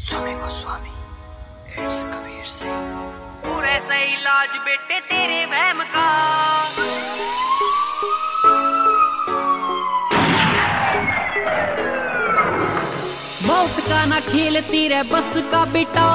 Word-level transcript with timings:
स्वामी। 0.00 0.32
Goswami 0.34 0.92
it's 1.78 2.04
Kabir 2.04 2.44
Singh. 2.44 2.94
पूरे 3.44 3.78
से 3.80 3.98
इलाज 4.04 4.56
बेटे 4.58 5.00
तेरे 5.00 5.44
वहम 5.46 5.82
का। 5.86 6.06
मौत 13.46 13.80
का 13.88 14.04
ना 14.06 14.20
खेल 14.20 14.60
तेरे 14.60 15.02
बस 15.02 15.36
का 15.52 15.64
बेटा। 15.64 16.08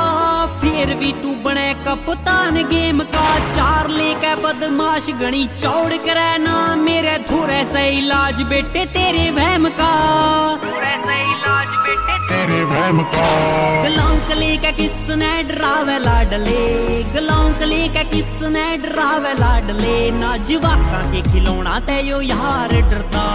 फिर 0.62 0.94
भी 0.96 1.12
तू 1.22 1.36
बने 1.44 1.74
कप्तान 1.86 2.62
गेम 2.70 3.04
का। 3.16 3.28
चार 3.52 3.88
लेके 3.90 4.36
बदमाश 4.42 5.10
गणी 5.22 5.46
चौड़ 5.62 5.94
करे 6.08 6.38
ना 6.38 6.58
मेरे। 6.76 7.18
थोड़े 7.32 7.64
से 7.66 7.88
इलाज 7.98 8.42
बेटे 8.50 8.86
तेरे 8.98 9.30
वहम 9.32 9.70
का। 9.70 9.94
थोड़े 10.66 10.96
से 11.06 11.25
वहम 12.86 13.02
का 13.14 13.28
गलौंक 13.84 14.32
लेके 14.40 14.72
किसने 14.80 15.32
डरावे 15.50 15.98
लाडले 16.05 16.62
गलौंक 17.14 17.62
लेके 17.72 18.04
किसने 18.14 18.66
डरावे 18.84 19.34
लाडले 19.40 19.96
ना 20.22 20.36
जवाका 20.50 21.02
के 21.14 21.22
खिलौना 21.32 21.80
ते 21.90 21.98
यो 22.09 22.20
यार 22.32 22.73
डरता 22.92 23.26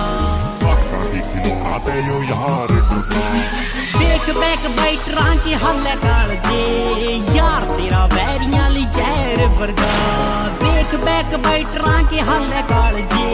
काका 0.63 1.01
ही 1.15 1.21
खिलौना 1.31 1.79
ते 1.87 1.97
यो 2.09 2.19
यार 2.31 2.71
डरता 2.91 3.25
देख 3.99 4.31
बैक 4.39 4.71
बाइटरा 4.79 5.29
के 5.45 5.55
हल्ले 5.65 5.95
काल 6.07 6.31
जे 6.47 6.63
यार 7.39 7.65
तेरा 7.77 8.05
वैरियाँ 8.15 8.69
ली 8.77 8.85
जहर 8.99 9.47
वर्गा 9.61 9.93
देख 10.63 10.95
बैक 11.09 11.35
बाइटरा 11.49 11.97
के 12.13 12.21
हल्ले 12.31 12.63
काल 12.73 13.01
जे 13.15 13.29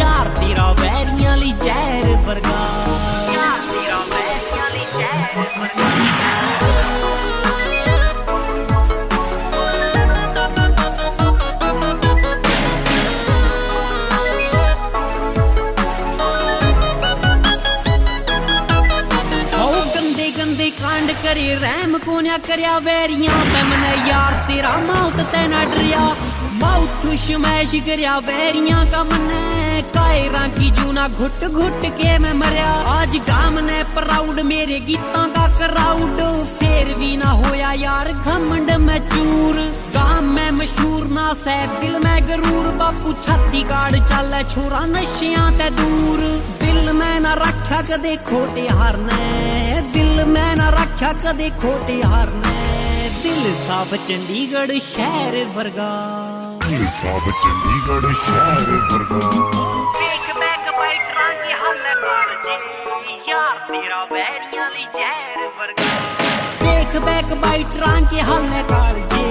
यार 0.00 0.28
तेरा 0.40 0.70
वैरियाँ 0.82 1.36
ली 1.42 1.52
जहर 1.66 2.08
वर्गा 2.28 2.62
ली 5.34 6.10
जहर 6.20 6.56
वर्गा 6.60 7.30
ओ 18.40 19.70
गंदे 19.94 20.28
गंदे 20.38 20.68
कांड 20.80 21.10
करे 21.22 21.48
रहम 21.64 21.98
को 22.06 22.20
ना 22.26 22.36
करया 22.48 22.76
वैरियाँ 22.88 23.40
पे 23.52 23.62
मने 23.70 23.94
यार 24.10 24.34
तेरा 24.50 24.76
मौत 24.90 25.20
ते 25.34 25.46
ना 25.54 25.60
डरिया 30.14 30.18
मौत 30.18 30.18
शमैश 30.18 30.18
करया 30.18 30.18
वैरियाँ 30.18 30.18
का 30.18 30.18
मने 30.18 30.18
कायरा 30.18 30.46
की 30.58 30.70
जूना 30.70 31.08
घुट 31.08 31.44
घुट 31.44 31.84
के 31.96 32.18
मैं 32.18 32.32
मरया 32.34 32.70
आज 32.70 33.16
गाम 33.16 33.58
ने 33.64 33.82
प्राउड 33.94 34.40
मेरे 34.40 34.80
गीतां 34.80 35.28
का 35.28 35.46
क्राउड 35.58 36.20
फेर 36.46 36.94
भी 36.98 37.16
ना 37.16 37.30
होया 37.30 37.72
यार 37.72 38.12
घमंड 38.12 38.70
में 38.80 38.98
चूर 39.08 39.56
गाम 39.96 40.24
में 40.34 40.50
मशहूर 40.50 41.06
ना 41.06 41.32
सै 41.34 41.66
दिल 41.80 41.98
में 42.04 42.28
गरूर 42.28 42.72
बापू 42.82 43.12
छाती 43.22 43.62
गाड़ 43.62 43.98
चल 43.98 44.42
छोरा 44.54 44.84
नशियाँ 44.86 45.50
ते 45.58 45.70
दूर 45.80 46.20
दिल 46.64 46.92
में 46.98 47.20
ना 47.20 47.34
रखा 47.34 47.82
कदे 47.82 48.16
खोटे 48.30 48.68
हारने 48.68 49.80
दिल 49.92 50.24
में 50.26 50.56
ना 50.56 50.68
रखा 50.68 51.12
कदे 51.22 51.50
खोटे 56.70 56.88
हारने 56.88 57.32
चंडीगढ़ 57.42 58.12
शहर 58.14 58.68
वर्गा 58.90 59.20
देख 59.94 60.26
बैक 60.36 60.66
बाइटरा 60.78 61.28
की 61.40 61.52
हल 61.62 61.82
काल 62.02 62.28
जे। 62.44 62.56
यार 63.30 63.56
तेरा 63.70 64.02
वैरियाँ 64.12 64.70
जहर 64.94 65.46
वर्गा। 65.58 65.90
देख 66.62 66.96
बैक 67.02 67.32
बाइटरा 67.42 67.92
की 68.10 68.20
हल 68.30 68.48
काल 68.70 69.02
जे। 69.14 69.26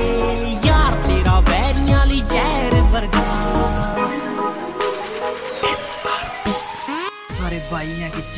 यार 0.67 0.93
तेरा 1.07 1.39
वैरियाँ 1.49 2.05
जहर 2.05 2.81
वर्गा। 2.91 3.58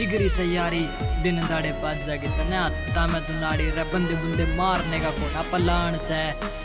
जिगरी 0.01 0.29
से 0.29 0.43
यारी 0.43 0.81
दिन 1.21 1.35
दाड़े 1.45 1.71
बाज 1.77 1.97
जागी 2.05 2.27
तने 2.27 2.55
आता 2.57 3.05
में 3.07 3.21
तू 3.21 3.33
नाड़ी 3.33 3.69
रे 3.69 3.83
बंदे 3.93 4.15
बुंदे 4.15 4.45
मारने 4.57 4.99
का 4.99 5.09
कोना 5.13 5.41
पलाण 5.51 5.97
से। 5.97 6.21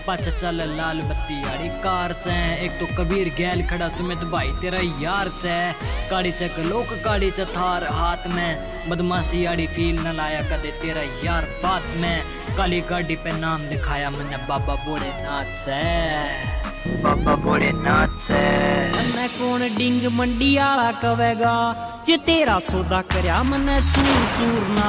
पाछा 0.06 0.30
चल 0.38 0.62
लाल 0.72 1.00
बत्ती 1.00 1.36
यारी 1.42 1.68
कार 1.84 2.12
से। 2.12 2.32
एक 2.64 2.80
तो 2.80 2.86
कबीर 2.96 3.28
गैल 3.36 3.66
खड़ा 3.68 3.88
सुमित 3.88 4.24
भाई 4.32 4.48
तेरा 4.60 4.80
यार 5.02 5.28
से। 5.28 5.56
काड़ी 6.10 6.32
से 6.32 6.48
लोक 6.64 6.96
काड़ी 7.04 7.30
से 7.30 7.44
थार 7.44 7.84
हाथ 7.92 8.26
में। 8.26 8.88
बदमाशी 8.88 9.44
यारी 9.44 9.66
फील 9.66 10.00
न 10.00 10.16
लाया 10.16 10.40
कदे 10.48 10.70
तेरा 10.80 11.02
यार 11.24 11.44
बात 11.62 11.84
में। 11.96 12.22
काली 12.56 12.80
गाड़ी 12.80 13.16
पे 13.16 13.38
नाम 13.38 13.68
लिखाया 13.68 14.10
मैंने 14.10 14.36
बाबा 14.48 14.74
भोलेनाथ 14.86 15.54
से। 15.64 15.82
बाबा 17.02 17.34
भोलेनाथ 17.44 18.16
से। 18.16 18.40
मैं 18.94 19.10
कौन 19.12 19.25
डिंग 19.68 20.02
मंडी 20.18 20.56
आला 20.62 20.90
कवेगा, 21.02 21.54
जे 22.06 22.16
तेरा 22.26 22.58
सौदा 22.62 23.00
करया 23.12 23.42
मने 23.42 23.80
चूर 23.92 24.20
चूर 24.38 24.62
ना। 24.70 24.88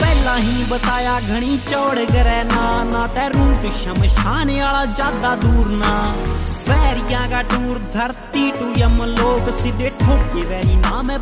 पहला 0.00 0.34
ही 0.36 0.64
बताया 0.70 1.18
घनी 1.20 1.56
चौड़ 1.68 1.98
गरे 1.98 2.42
ना 2.46 2.64
ना 2.84 3.06
ते 3.14 3.28
रूट 3.28 3.70
शमशान 3.74 4.50
आला 4.60 4.84
ज़्यादा 4.94 5.34
दूर 5.44 5.70
ना। 5.76 5.94
का 7.30 7.40
टूर 7.42 7.78
धरती 7.94 8.50
टू 8.52 8.66
यम 8.76 8.96
लोग 9.08 9.48
सीधे 9.58 9.88
ठोके 10.00 10.42
वैरी 10.46 10.76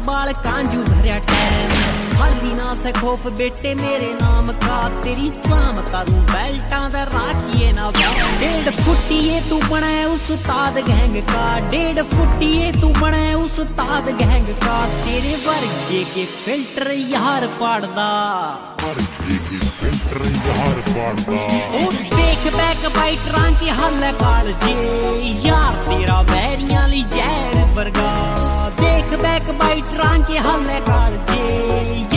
बाल 0.07 0.33
कांजू 0.45 0.83
धरया 0.85 1.19
टैम 1.29 1.71
खाली 2.15 2.53
ना 2.55 2.75
से 2.83 2.93
खौफ 2.93 3.27
बेटे 3.39 3.75
मेरे 3.75 4.11
नाम 4.15 4.51
का, 4.65 4.79
तेरी 5.05 5.29
चाम 5.45 5.81
बेल्टा 6.33 6.81
दा 6.89 7.03
राखिए 7.13 7.73
ना 7.73 7.91
डेढ़ 7.91 8.69
फुटिए 9.35 9.49
तू 9.51 9.57
बने 9.69 10.05
उस्ताद 10.05 10.75
गैंग 10.87 11.17
का। 11.27 11.45
डेढ़ 11.71 12.01
फुटिए 12.07 12.71
तू 12.73 12.89
बने 13.01 13.33
उस्ताद 13.35 14.09
गैंग 14.19 14.49
का। 14.63 14.77
तेरे 15.05 15.35
वर्गे 15.47 16.03
के 16.15 16.25
फ़िल्टर 16.35 16.91
यार 17.11 17.47
पाड़दा। 17.59 18.11
फ़िल्टर 18.79 20.23
यार 20.39 20.81
पाड़दा। 20.89 21.41
ओ 21.77 21.91
देख 22.15 22.47
बैक 22.55 22.87
बाइटरां 22.97 23.51
की 23.61 23.69
हल 23.81 24.11
काल 24.23 24.53
जे। 24.65 24.79
यार 25.49 25.75
तेरा 25.89 26.21
वैरियाँ 26.31 26.87
ली 26.89 27.03
जहर 27.17 27.75
वर्गा। 27.75 28.11
देख 28.81 29.19
बैक 29.21 29.51
बाइटरां 29.59 30.19
की 30.25 30.37
हल 30.47 30.69
काल 30.89 31.19
जे। 31.31 32.14